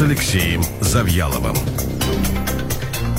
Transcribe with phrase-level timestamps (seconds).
[0.00, 1.54] с Алексеем Завьяловым.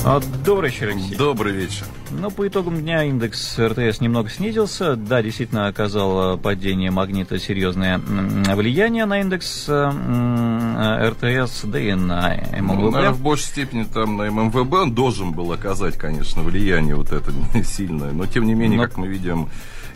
[0.04, 1.14] А, Добрый вечер, Алексей.
[1.16, 1.84] Добрый вечер.
[2.10, 4.96] Ну, по итогам дня индекс РТС немного снизился.
[4.96, 12.74] Да, действительно оказало падение магнита серьезное влияние на индекс э, РТС, да и на Ну,
[12.74, 12.94] МВБ.
[12.94, 17.30] наверное, в большей степени там на ММВБ он должен был оказать, конечно, влияние вот это
[17.64, 18.10] сильное.
[18.10, 19.48] Но, тем не менее, Но- как мы видим,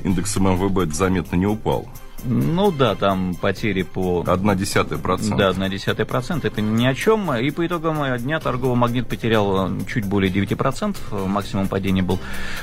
[0.05, 1.89] индекс ММВБ заметно не упал.
[2.25, 4.25] Ну да, там потери по...
[4.27, 5.37] Одна десятая процента.
[5.37, 7.33] Да, на десятый процент, это ни о чем.
[7.35, 12.19] И по итогам дня торговый магнит потерял э, чуть более 9%, э, максимум падения был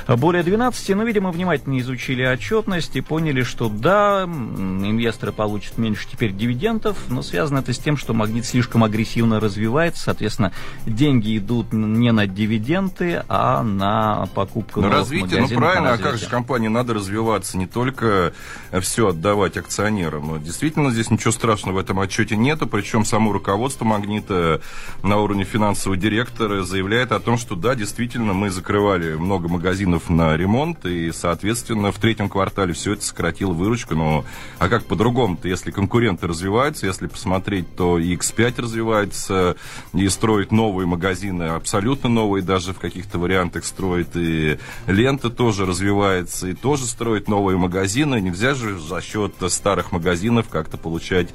[0.08, 0.94] более 12%.
[0.94, 7.22] Но, видимо, внимательно изучили отчетность и поняли, что да, инвесторы получат меньше теперь дивидендов, но
[7.22, 10.52] связано это с тем, что магнит слишком агрессивно развивается, соответственно,
[10.86, 15.98] деньги идут не на дивиденды, а на покупку Ну, новых развитие, ну правильно, на а
[15.98, 18.32] как же компании надо развиваться, не только
[18.80, 20.28] все отдавать акционерам.
[20.28, 24.60] Но Действительно, здесь ничего страшного в этом отчете нету, причем само руководство Магнита
[25.02, 30.36] на уровне финансового директора заявляет о том, что да, действительно, мы закрывали много магазинов на
[30.36, 33.94] ремонт, и, соответственно, в третьем квартале все это сократило выручку.
[33.94, 34.24] Но
[34.58, 39.56] а как по-другому-то, если конкуренты развиваются, если посмотреть, то и X5 развивается,
[39.92, 46.48] и строит новые магазины, абсолютно новые, даже в каких-то вариантах строит, и Лента тоже развивается,
[46.48, 48.20] и тоже строит новые магазины.
[48.20, 51.30] Нельзя же за счет старых магазинов как-то получать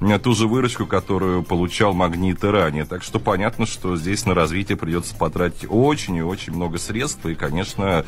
[0.00, 2.84] э, ту же выручку, которую получал Магнит и ранее.
[2.84, 7.34] Так что понятно, что здесь на развитие придется потратить очень и очень много средств, и,
[7.34, 8.04] конечно,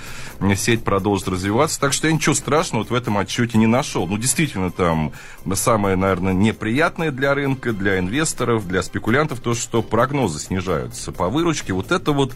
[0.56, 1.78] сеть продолжит развиваться.
[1.80, 4.06] Так что я ничего страшного вот в этом отчете не нашел.
[4.06, 5.12] Ну, действительно, там
[5.54, 11.72] самое, наверное, неприятное для рынка, для инвесторов, для спекулянтов, то, что прогнозы снижаются по выручке.
[11.72, 12.34] Вот это вот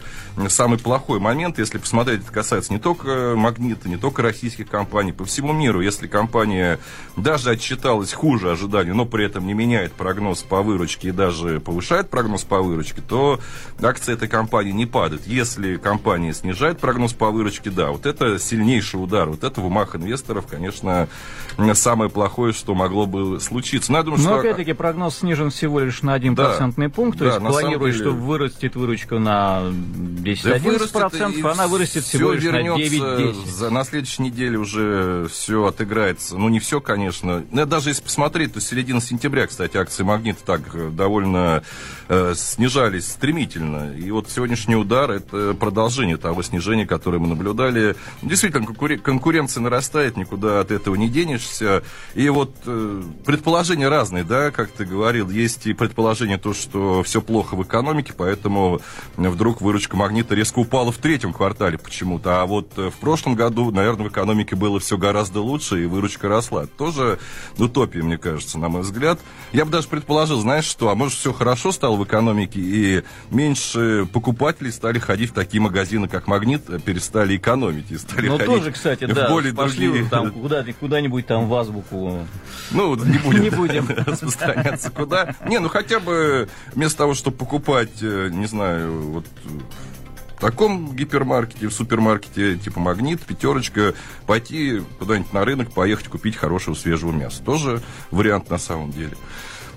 [0.48, 5.24] самый плохой момент, если посмотреть, это касается не только Магнита, не только российских компаний, по
[5.24, 5.80] всему миру.
[5.80, 6.78] Если компания
[7.16, 12.10] даже отчиталась хуже ожиданий, но при этом не меняет прогноз по выручке и даже повышает
[12.10, 13.40] прогноз по выручке, то
[13.82, 15.26] акции этой компании не падают.
[15.26, 19.28] Если компания снижает прогноз по выручке, да, вот это сильнейший удар.
[19.28, 21.08] Вот это в умах инвесторов, конечно,
[21.74, 23.92] самое плохое, что могло бы случиться.
[23.92, 24.38] Но я думаю, Но что...
[24.40, 28.14] опять-таки прогноз снижен всего лишь на 1 процентный пункт, то Да, есть планируют, деле- что
[28.14, 33.46] вырастет выручка на 10-11 процентов, а она вырастет всего лишь на 9-10.
[33.46, 36.36] За, на следующей неделе уже все отыграется.
[36.38, 37.44] Ну, не все, конечно.
[37.52, 41.62] Но даже если посмотреть, то с середины сентября, кстати, акции «Магнита» так э, довольно
[42.08, 43.94] э, снижались стремительно.
[43.96, 47.94] И вот сегодняшний удар– это продолжение того снижения, которое мы наблюдали.
[48.22, 51.84] Действительно, конкуре- конкуренция нарастает, никуда от этого не денешься.
[52.14, 55.30] И вот э, предположения разные, да, как ты говорил.
[55.30, 58.80] Есть и предположение то, что все плохо в экономике, поэтому
[59.16, 62.42] вдруг выручка «Магнита» резко упала в третьем квартале почему-то.
[62.42, 66.26] А вот э, в прошлом году, наверное, в экономике было все гораздо лучше, и выручка
[66.26, 66.66] росла.
[66.80, 67.18] Тоже
[67.58, 69.20] утопия, мне кажется, на мой взгляд.
[69.52, 74.08] Я бы даже предположил, знаешь что, а может все хорошо стало в экономике, и меньше
[74.10, 78.46] покупателей стали ходить в такие магазины, как «Магнит», э, перестали экономить и стали Ну, ходить
[78.54, 80.08] тоже, кстати, в да, более пошли другие...
[80.08, 82.26] там куда- куда-нибудь там в азбуку.
[82.70, 83.86] Ну, не будем, Не будем.
[84.06, 85.34] распространяться куда.
[85.46, 89.26] Не, ну хотя бы вместо того, чтобы покупать, э, не знаю, вот
[90.40, 93.92] в таком гипермаркете, в супермаркете типа Магнит, Пятерочка,
[94.26, 97.42] пойти куда-нибудь на рынок, поехать купить хорошего свежего мяса.
[97.42, 99.18] Тоже вариант на самом деле.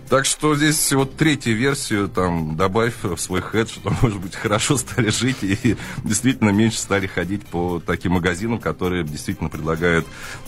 [0.09, 4.78] Так что здесь вот третью версию там добавь в свой хед, что, может быть, хорошо
[4.78, 10.06] стали жить и действительно меньше стали ходить по таким магазинам, которые действительно предлагают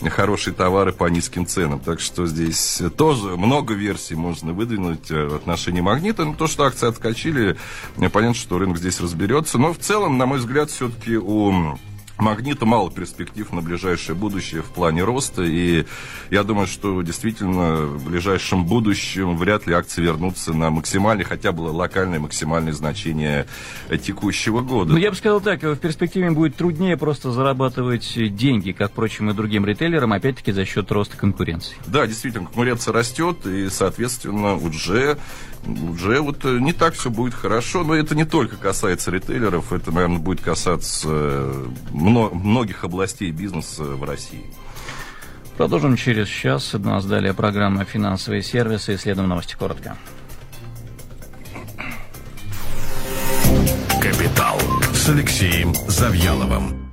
[0.08, 1.80] хорошие товары по низким ценам.
[1.80, 6.24] Так что здесь тоже много версий можно выдвинуть э, в отношении магнита.
[6.24, 7.56] Но то, что акции отскочили,
[8.12, 9.58] понятно, что рынок здесь разберется.
[9.58, 11.76] Но в целом, на мой взгляд, все-таки у
[12.18, 15.84] Магнита мало перспектив на ближайшее будущее в плане роста, и
[16.30, 21.62] я думаю, что действительно в ближайшем будущем вряд ли акции вернутся на максимальное, хотя бы
[21.62, 23.46] локальное максимальное значение
[24.02, 24.92] текущего года.
[24.92, 29.34] Ну, я бы сказал так, в перспективе будет труднее просто зарабатывать деньги, как, впрочем, и
[29.34, 31.76] другим ритейлерам, опять-таки за счет роста конкуренции.
[31.86, 35.18] Да, действительно, конкуренция растет, и, соответственно, уже,
[35.66, 39.92] уже вот э, не так все будет хорошо, но это не только касается ритейлеров, это,
[39.92, 41.66] наверное, будет касаться э,
[42.10, 44.44] многих областей бизнеса в России.
[45.56, 46.74] Продолжим через час.
[46.74, 48.94] У нас далее программа «Финансовые сервисы».
[48.94, 49.96] Исследуем новости коротко.
[54.00, 54.58] Капитал
[54.92, 56.85] с Алексеем Завьяловым.